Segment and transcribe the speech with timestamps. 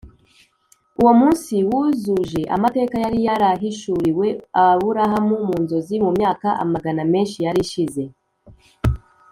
[0.99, 4.27] uwo munsi wuzuje amateka yari yarahishuriwe
[4.63, 8.03] aburahamu mu nzozi mu myaka amagana menshi yari ishize